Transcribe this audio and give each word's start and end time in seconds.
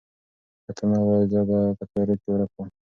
که 0.65 0.71
ته 0.77 0.83
نه 0.91 0.97
وای، 1.05 1.23
زه 1.31 1.39
به 1.49 1.57
په 1.77 1.83
تیارو 1.91 2.15
کې 2.21 2.27
ورک 2.31 2.51
وم. 2.55 2.69